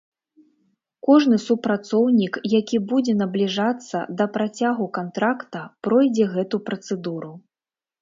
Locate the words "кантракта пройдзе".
5.01-6.25